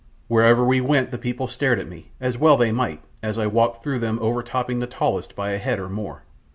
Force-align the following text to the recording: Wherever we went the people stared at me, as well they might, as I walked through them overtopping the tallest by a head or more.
Wherever 0.29 0.65
we 0.65 0.81
went 0.81 1.11
the 1.11 1.19
people 1.19 1.45
stared 1.45 1.77
at 1.77 1.87
me, 1.87 2.09
as 2.19 2.35
well 2.35 2.57
they 2.57 2.71
might, 2.71 3.03
as 3.21 3.37
I 3.37 3.45
walked 3.45 3.83
through 3.83 3.99
them 3.99 4.17
overtopping 4.19 4.79
the 4.79 4.87
tallest 4.87 5.35
by 5.35 5.51
a 5.51 5.59
head 5.59 5.79
or 5.79 5.89
more. 5.89 6.23